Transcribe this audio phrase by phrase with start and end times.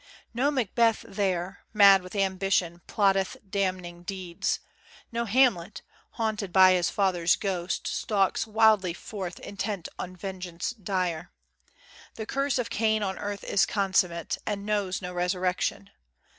[0.33, 4.59] No Macbeth there, Mad with ambition, plotteth damning deeds;
[5.11, 11.29] No Hamlet, haunted by his father's ghost, Stalks wildly forth intent on vengeance dire.
[12.15, 15.91] The curse of Cain on earth is consummate, And knows no resurrection.